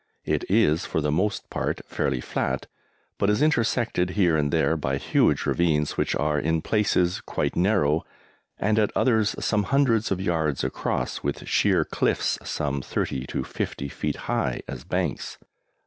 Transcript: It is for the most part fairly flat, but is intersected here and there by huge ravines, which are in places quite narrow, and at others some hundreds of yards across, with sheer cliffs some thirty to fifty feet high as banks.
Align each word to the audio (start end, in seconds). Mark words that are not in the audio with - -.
It 0.25 0.49
is 0.49 0.83
for 0.87 0.99
the 0.99 1.11
most 1.11 1.47
part 1.51 1.81
fairly 1.85 2.21
flat, 2.21 2.65
but 3.19 3.29
is 3.29 3.43
intersected 3.43 4.09
here 4.17 4.35
and 4.35 4.51
there 4.51 4.75
by 4.75 4.97
huge 4.97 5.45
ravines, 5.45 5.95
which 5.95 6.15
are 6.15 6.39
in 6.39 6.63
places 6.63 7.21
quite 7.23 7.55
narrow, 7.55 8.03
and 8.57 8.79
at 8.79 8.89
others 8.97 9.35
some 9.39 9.65
hundreds 9.65 10.09
of 10.09 10.19
yards 10.19 10.63
across, 10.63 11.21
with 11.21 11.47
sheer 11.47 11.85
cliffs 11.85 12.39
some 12.43 12.81
thirty 12.81 13.27
to 13.27 13.43
fifty 13.43 13.89
feet 13.89 14.15
high 14.25 14.61
as 14.67 14.83
banks. 14.83 15.37